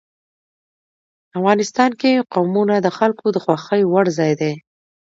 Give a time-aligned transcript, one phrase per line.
[1.37, 4.53] افغانستان کې قومونه د خلکو د خوښې وړ ځای دی.